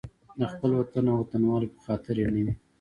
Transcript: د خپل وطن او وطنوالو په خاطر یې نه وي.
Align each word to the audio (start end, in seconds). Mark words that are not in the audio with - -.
د 0.39 0.41
خپل 0.51 0.71
وطن 0.79 1.05
او 1.11 1.17
وطنوالو 1.21 1.71
په 1.73 1.79
خاطر 1.85 2.15
یې 2.21 2.27
نه 2.35 2.41
وي. 2.45 2.53